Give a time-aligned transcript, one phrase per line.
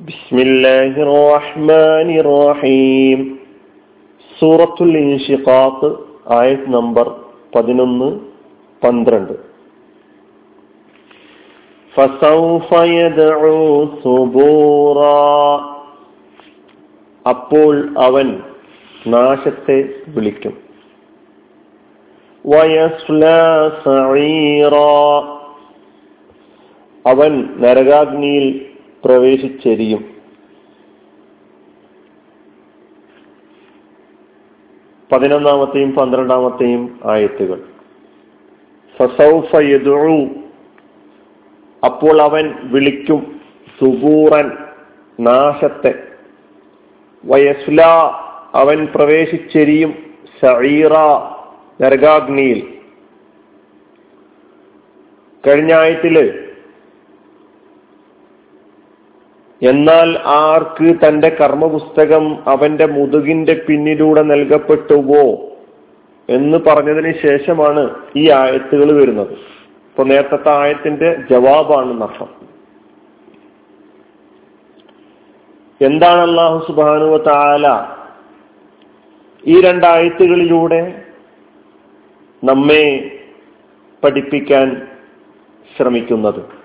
[0.00, 3.18] بسم الله الرحمن الرحيم
[4.30, 5.88] സൂറത്തുൽ ഇൻഷിഖാത്ത്
[6.36, 7.06] ആയത് നമ്പർ
[7.54, 8.08] പതിനൊന്ന്
[8.82, 9.34] പന്ത്രണ്ട്
[11.94, 13.60] فسوف يدعو
[14.02, 15.28] ثبورا
[17.26, 17.72] അപ്പോൾ
[18.06, 18.26] അവൻ
[19.06, 19.76] നാശത്തെ
[20.14, 20.54] വിളിക്കും
[22.44, 23.38] വയസ്ലാ
[23.84, 24.88] സഈറാ
[27.04, 28.46] അവൻ നരകാഗ്നിയിൽ
[29.07, 30.17] പ്രവേശിച്ചെരിയും.
[35.11, 37.63] പതിനൊന്നാമത്തെയും പന്ത്രണ്ടാമത്തെയും ആയത്തുകൾ.
[38.97, 39.55] ഫസൗഫ
[41.85, 43.41] അപ്പോൾ അവൻ വിളിക്കും
[43.79, 44.51] സുബൂറൻ
[45.19, 46.07] നാശത്തെ.
[47.25, 47.81] വയസ്ല
[48.53, 50.93] അവൻ പ്രവേശിച്ചെരിയും സഈറ
[51.81, 52.77] നരകാഗ്നിയിൽ.
[55.47, 56.46] കഴിഞ്ഞ ആയത്തിൽ
[59.61, 65.25] എന്നാൽ ആർക്ക് തന്റെ കർമ്മപുസ്തകം അവന്റെ മുതുകിന്റെ പിന്നിലൂടെ നൽകപ്പെട്ടുവോ
[66.29, 67.83] എന്ന് പറഞ്ഞതിന് ശേഷമാണ്
[68.15, 69.33] ഈ ആയത്തുകൾ വരുന്നത്.
[69.87, 72.31] ഇപ്പൊ നേരത്തെ ആയത്തിന്റെ ജവാബാണ് നഷ്ടം
[75.81, 77.67] എന്താണ് അള്ളാഹു സുബാനുവ താല
[79.43, 80.81] ഈ രണ്ടായത്തുകളിലൂടെ
[82.43, 82.85] നമ്മെ
[84.03, 84.87] പഠിപ്പിക്കാൻ
[85.77, 86.56] ശ്രമിക്കുന്നത്?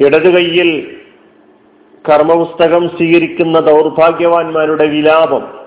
[0.00, 0.96] ഇടത് കൈയിൽ
[2.08, 5.64] കർമ്മപുസ്തകം സ്വീകരിക്കുന്ന ദൗർഭാഗ്യവാന്മാരുടെ വിലാപം.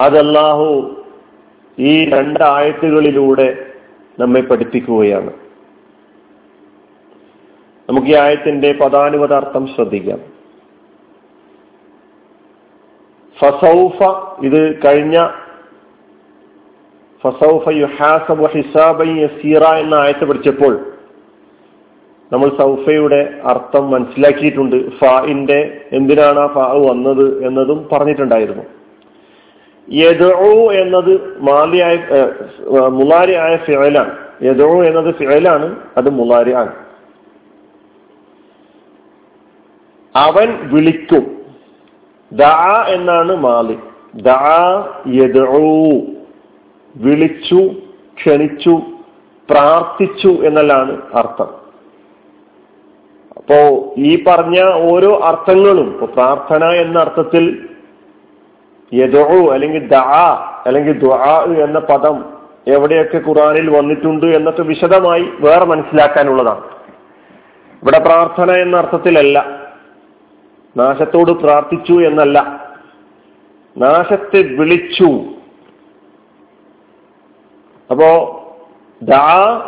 [0.00, 1.04] അതല്ലാഹു
[1.78, 3.72] ഈ രണ്ട് ആയത്തുകളിലൂടെ
[4.18, 5.32] നമ്മെ പഠിപ്പിക്കുകയാണ്.
[7.88, 10.18] നമുക്ക് ഈ ആയത്തിന്റെ പദാനുപദാർത്ഥം ശ്രദ്ധിക്കാം.
[13.40, 14.02] ഫസൗഫ
[14.44, 15.28] ഇത് കഴിഞ്ഞ
[17.22, 20.95] ഫസൗഫ യുഹാസബ ഹിസാബ എന്ന ആയത്ത് പഠിച്ചപ്പോൾ
[22.32, 24.98] നമ്മൾ സൗഫയുടെ അർത്ഥം മനസ്സിലാക്കിയിട്ടുണ്ട്.
[24.98, 28.62] ഫാഇന്റെ എന്തിനാണ് ആ ഫാ വന്നത് എന്നതും പറഞ്ഞിട്ടുണ്ടായിരുന്നു.
[29.92, 30.32] യദോ
[30.72, 31.98] എന്നത് മാലിയായ
[32.88, 36.72] മുലാരിയായ ഫിഴലാണ് യദോ എന്നത് ഫിഴലാണ് അത് മുലാരി ആണ്
[40.16, 41.24] അവൻ വിളിക്കും.
[42.32, 43.78] ദാ എന്നാണ് മാലി.
[44.22, 44.40] ദാ
[45.14, 45.52] യദോ
[46.96, 47.60] വിളിച്ചു
[48.18, 48.74] ക്ഷണിച്ചു
[49.50, 51.65] പ്രാർത്ഥിച്ചു എന്നല്ലാണ് അർത്ഥം.
[53.36, 57.68] അപ്പോ ഈ പറഞ്ഞ ഓരോ അർത്ഥങ്ങളും ഇപ്പൊ പ്രാർത്ഥന എന്ന അർത്ഥത്തിൽ
[58.94, 62.36] യദോ അല്ലെങ്കിൽ ദാ അല്ലെങ്കിൽ ദ്വാ എന്ന പദം
[62.68, 66.64] എവിടെയൊക്കെ ഖുറാനിൽ വന്നിട്ടുണ്ട് എന്നൊക്കെ വിശദമായി വേറെ മനസ്സിലാക്കാനുള്ളതാണ്.
[67.82, 69.62] ഇവിടെ പ്രാർത്ഥന എന്ന അർത്ഥത്തിലല്ല.
[70.76, 72.70] നാശത്തോട് പ്രാർത്ഥിച്ചു എന്നല്ല.
[73.78, 75.24] നാശത്തെ വിളിച്ചു.
[77.90, 78.42] അപ്പോ
[79.02, 79.60] ദാ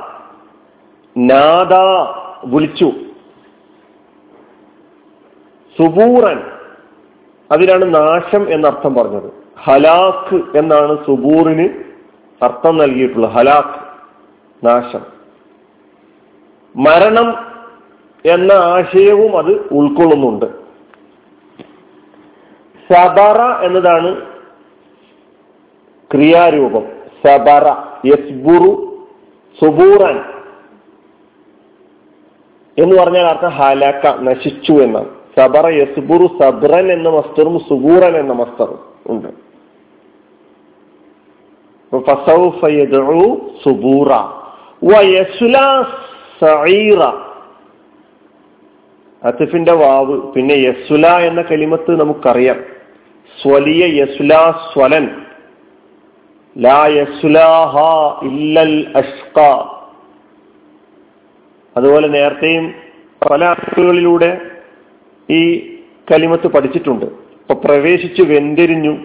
[1.19, 1.75] നാദ
[2.45, 2.91] വിളിച്ചു.
[5.81, 6.43] സുബൂറൻ.
[7.53, 9.33] അതിനാണ് നാശം എന്നർത്ഥം പറഞ്ഞത്.
[9.65, 11.69] ഹലാഖ് എന്നാണ് സുബൂറിന്
[12.43, 13.31] അർത്ഥം നൽകിയിട്ടുള്ളത്.
[13.31, 13.88] ഹലാഖ്
[14.67, 15.06] നാശം.
[16.77, 17.55] മരണം
[18.27, 20.47] എന്ന ആശയവും അത് ഉൾക്കൊള്ളുന്നുണ്ട്.
[22.93, 24.27] സബറ എന്നതാണ്
[26.12, 26.88] ക്രിയാരൂപം.
[27.27, 27.69] സബറ
[28.05, 28.99] യസ്ബുറു
[29.65, 30.25] സുബൂറൻ.
[32.78, 35.18] എന്ന് പറഞ്ഞാൽ അർത്ഥം ഹലാക്ക നശിച്ചു എന്നാണ്.
[35.38, 39.28] സബറ യസ്ബുറു സബ്രൻ എന്ന മസ്തറും സുബൂറൻ എന്ന മസ്തറും ഉണ്ട്.
[43.65, 44.12] സുബൂറ.
[49.72, 50.32] വാവ്.
[50.32, 52.60] പിന്നെ യസുല എന്ന കലിമത്ത് നമുക്കറിയാം.
[53.43, 55.09] സ്വലിയ യസുല സ്വലൻ.
[56.59, 57.76] ലാ യസുലാഹ
[58.26, 59.41] ഇല്ലൽ അഷ്ക
[61.76, 62.75] അതുപോലെ നേരത്തെയും
[63.31, 64.41] പല ആർട്ടുകളിലൂടെ
[65.31, 65.41] ഈ
[66.12, 67.05] കലിമത്ത് പഠിച്ചിട്ടുണ്ട്.
[67.05, 68.99] അപ്പൊ പ്രവേശിച്ച് വെന്തിരിഞ്ഞു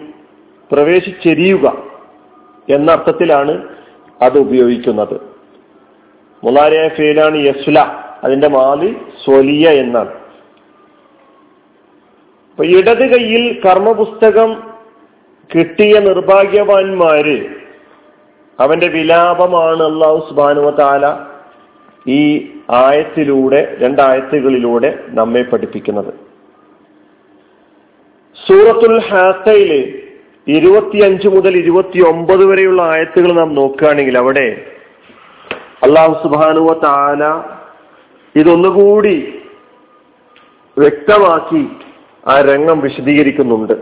[0.72, 1.82] പ്രവേശിച്ചെരിയുക
[2.68, 3.68] എന്ന അർത്ഥത്തിലാണ്
[4.22, 5.20] അത് ഉപയോഗിക്കുന്നത്.
[6.44, 7.78] മുലാരിയായ ഫേലാണ് യസ്ല
[8.24, 10.08] അതിന്റെ മാലി സ്വലിയ എന്നാണ്.
[12.50, 14.62] അപ്പൊ ഇടത് കൈയിൽ കർമ്മപുസ്തകം
[15.56, 17.46] കിട്ടിയ നിർഭാഗ്യവാന്മാര്
[18.60, 21.16] അവന്റെ വിലാപമാണ് അള്ളാഹു സുബാനുവ താല
[22.08, 26.23] ഈ ആയത്തിലൂടെ രണ്ടായത്തുകളിലൂടെ നമ്മെ പഠിപ്പിക്കുന്നത്.
[28.37, 29.79] സൂറത്തുൽ ഹാത്തയില്
[30.47, 34.47] ഇരുപത്തിയഞ്ച് മുതൽ ഇരുപത്തി ഒമ്പത് വരെയുള്ള ആയത്തുകൾ നാം നോക്കുകയാണെങ്കിൽ അവിടെ
[35.83, 37.23] അള്ളാഹു സുബാനുവ താല
[38.35, 39.17] ഇതൊന്നുകൂടി
[40.77, 41.63] വ്യക്തമാക്കി
[42.23, 43.77] ആ രംഗം വിശദീകരിക്കുന്നുണ്ട്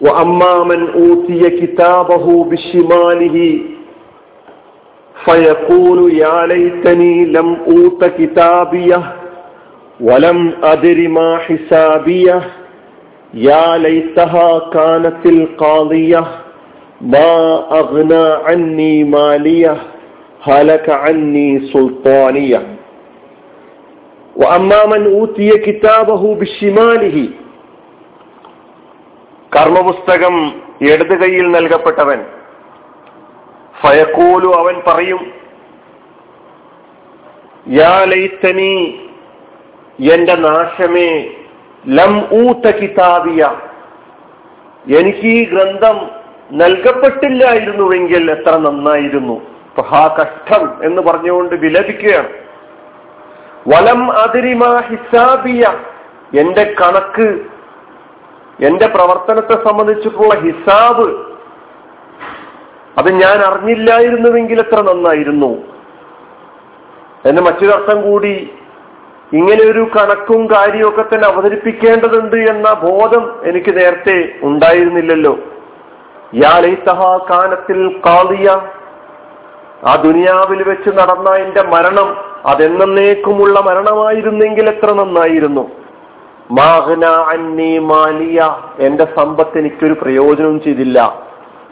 [0.00, 3.36] وأما من أوتي كتابه بشماله
[5.14, 9.00] فيقول يا ليتني لم أوت كتابيه
[10.00, 12.38] ولم أدر ما حسابيه
[13.34, 16.22] يا ليتها كانت القاضية
[17.12, 17.32] ما
[17.80, 19.74] أغنى عني مالية
[20.42, 22.60] هلك عني سلطانية
[24.36, 27.18] وأما من أوتي كتابه بشماله
[29.52, 30.36] കർമ്മപുസ്തകം
[30.86, 32.20] ഇടത് കൈയിൽ നൽകപ്പെട്ടവൻ
[33.74, 35.22] ഫയക്കൂലു അവൻ പറയും
[37.80, 38.72] യാ ലൈത്തനി
[40.14, 41.10] എന്റെ നാശമേ
[41.87, 43.51] ലം ഊത്ത കിതാബിയ.
[44.97, 46.09] എനിക്ക് ഈ ഗ്രന്ഥം
[46.51, 49.41] നൽകപ്പെട്ടില്ലായിരുന്നുവെങ്കിൽ എത്ര നന്നായിരുന്നു.
[49.81, 52.29] ഹാ കഷ്ടം എന്ന് പറഞ്ഞുകൊണ്ട് വിലപിക്കുകയാണ്.
[53.67, 55.79] വലം അതിരിമാ ഹിസാബിയ.
[56.39, 57.41] എന്റെ കണക്ക്
[58.65, 61.27] എന്റെ പ്രവർത്തനത്തെ സംബന്ധിച്ചിട്ടുള്ള ഹിസാബ്
[62.97, 65.57] അത് ഞാൻ അറിഞ്ഞില്ലായിരുന്നുവെങ്കിൽ എത്ര നന്നായിരുന്നു.
[67.25, 68.56] എന്ന് മറ്റൊരർത്ഥം കൂടി
[69.33, 75.37] ഇങ്ങനെ ഒരു കണക്കും കാര്യമൊക്കെ തന്നെ അവതരിപ്പിക്കേണ്ടതുണ്ട് എന്ന ബോധം എനിക്ക് നേരത്തെ ഉണ്ടായിരുന്നില്ലല്ലോ.
[77.31, 78.49] കാനത്തിൽ കാളിയ
[79.87, 85.71] ആ ദുനിയാവിൽ വെച്ച് നടന്ന എന്റെ മരണം അതെന്നേക്കുമുള്ള മരണമായിരുന്നെങ്കിൽ എത്ര നന്നായിരുന്നു.
[86.51, 91.26] മാഹന അന്നി മാലിയ എന്റെ സമ്പത്ത് എനിക്കൊരു പ്രയോജനവും ചെയ്തില്ല.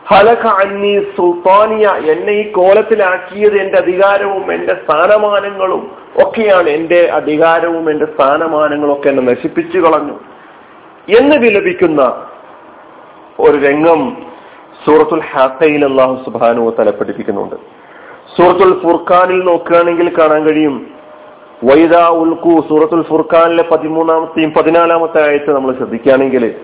[0.07, 5.91] ഹലക അന്നി സുൽത്താനിയ എന്നെ ഈ കോലത്തിലാക്കിയത് എന്റെ അധികാരവും എന്റെ സ്ഥാനമാനങ്ങളും
[6.25, 10.13] ഒക്കെയാണ് എന്റെ അധികാരവും എന്റെ സ്ഥാനമാനങ്ങളും ഒക്കെ എന്നെ നശിപ്പിച്ചു കളഞ്ഞു.
[11.19, 12.27] എന്ന് വിലപിക്കുന്ന
[13.39, 14.17] ഒരു രംഗം
[14.85, 17.55] സൂറത്തുൽ ഹാസയിൽ അള്ളാഹു സുബാനു തല പഠിപ്പിക്കുന്നുണ്ട്.
[18.37, 20.87] സൂറത്തുൽ ഫുർഖാനിൽ നോക്കുകയാണെങ്കിൽ കാണാൻ കഴിയും.
[21.63, 26.55] വൈദ ഉൽക്കു സൂറത്തുൽ ഫുർഖാനിലെ പതിമൂന്നാമത്തെയും പതിനാലാമത്തെ ആയത്ത് നമ്മൾ ശ്രദ്ധിക്കുകയാണെങ്കിൽ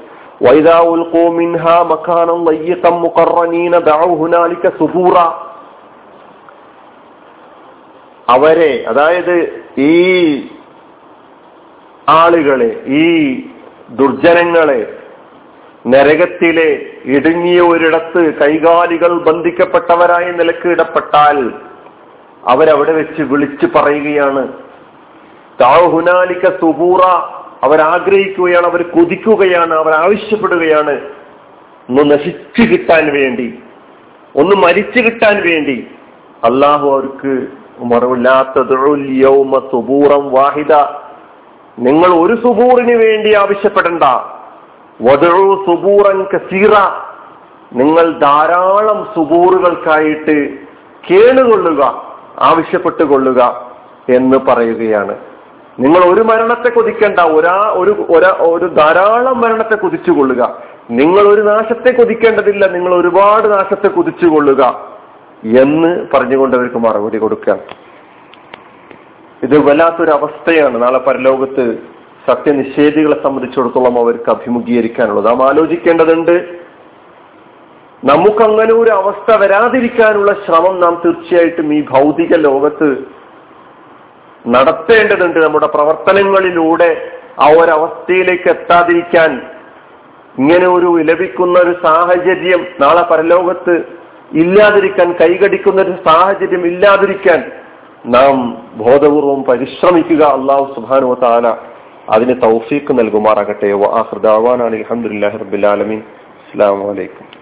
[8.28, 9.36] അവരെ അതായത്
[9.78, 9.94] ഈ
[12.10, 13.08] ആളുകളെ ഈ
[13.90, 14.82] ദുർജനങ്ങളെ
[15.88, 16.70] നരകത്തിലെ
[17.06, 21.54] ഇടുങ്ങിയ ഒരിടത്ത് കൈകാലികൾ ബന്ധിക്കപ്പെട്ടവരായ നിലയ്ക്ക് ഇടപെട്ടാൽ
[22.48, 24.44] അവരവിടെ വെച്ച് വിളിച്ചു പറയുകയാണ്
[25.62, 27.02] താഹുനാലിക്ക സുബൂറ.
[27.64, 31.02] അവരാഗ്രഹിക്കുകയാണ് അവർ കൊതിക്കുകയാണ് അവർ ആവശ്യപ്പെടുകയാണ്.
[31.90, 33.60] ഒന്ന് നശിച്ചു കിട്ടാൻ വേണ്ടി
[34.36, 35.88] ഒന്ന് മരിച്ചു കിട്ടാൻ വേണ്ടി.
[36.44, 37.48] അള്ളാഹു അവർക്ക്
[37.84, 38.68] മറവില്ലാത്ത
[39.72, 40.74] സുബൂറം വാഹിദ.
[41.80, 44.04] നിങ്ങൾ ഒരു സുബൂറിന് വേണ്ടി ആവശ്യപ്പെടണ്ട.
[45.02, 46.72] വധു സുബൂറൻ കസീറ.
[47.74, 50.58] നിങ്ങൾ ധാരാളം സുബൂറുകൾക്കായിട്ട്
[51.12, 51.84] കേളുകൊള്ളുക
[52.40, 53.72] ആവശ്യപ്പെട്ടുകൊള്ളുക
[54.10, 55.31] എന്ന് പറയുകയാണ്.
[55.82, 57.20] നിങ്ങൾ ഒരു മരണത്തെ കൊതിക്കേണ്ട.
[57.20, 58.32] ഒരാ ഒരു ഒരാ
[58.78, 60.42] ധാരാളം മരണത്തെ കൊതിച്ചുകൊള്ളുക.
[60.92, 62.68] നിങ്ങൾ ഒരു നാശത്തെ കൊതിക്കേണ്ടതില്ല.
[62.72, 64.64] നിങ്ങൾ ഒരുപാട് നാശത്തെ കൊതിച്ചുകൊള്ളുക
[65.44, 67.58] എന്ന് പറഞ്ഞുകൊണ്ട് അവർക്ക് മറുപടി കൊടുക്കുക
[69.44, 71.78] ഇത് വല്ലാത്തൊരു അവസ്ഥയാണ് നാളെ പരലോകത്ത്
[72.28, 75.28] സത്യനിഷേധികളെ സംബന്ധിച്ചിടത്തോളം അവർക്ക് അഭിമുഖീകരിക്കാനുള്ളത്.
[75.28, 76.36] നാം ആലോചിക്കേണ്ടതുണ്ട്
[78.06, 83.21] നമുക്കങ്ങനെ ഒരു അവസ്ഥ വരാതിരിക്കാനുള്ള ശ്രമം നാം തീർച്ചയായിട്ടും ഈ ഭൗതിക ലോകത്ത്
[84.48, 87.10] നടത്തേണ്ടതുണ്ട് നമ്മുടെ പ്രവർത്തനങ്ങളിലൂടെ
[87.40, 89.42] ആ ഒരവസ്ഥയിലേക്ക് എത്താതിരിക്കാൻ.
[90.38, 93.84] ഇങ്ങനെ ഒരു വിലപിക്കുന്ന ഒരു സാഹചര്യം നാളെ പരലോകത്ത്
[94.34, 97.52] ഇല്ലാതിരിക്കാൻ കൈകടിക്കുന്ന ഒരു സാഹചര്യം ഇല്ലാതിരിക്കാൻ
[98.06, 100.24] നാം ബോധപൂർവം പരിശ്രമിക്കുക.
[100.24, 101.56] അള്ളാഹു സുബാനു താല
[102.10, 103.74] അതിന് തൗഫീക്ക് നൽകുമാറാകട്ടെ.
[103.74, 107.41] വാഹൃദാവാനാണ് അലഹമുല്ലാ റബിൻ അസ്സാം വലൈക്കും